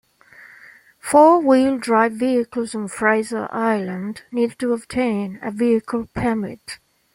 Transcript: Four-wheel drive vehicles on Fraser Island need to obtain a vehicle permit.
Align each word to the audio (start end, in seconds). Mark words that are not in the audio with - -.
Four-wheel 0.99 1.77
drive 1.77 2.13
vehicles 2.13 2.73
on 2.73 2.87
Fraser 2.87 3.47
Island 3.51 4.23
need 4.31 4.57
to 4.57 4.73
obtain 4.73 5.37
a 5.43 5.51
vehicle 5.51 6.07
permit. 6.11 6.79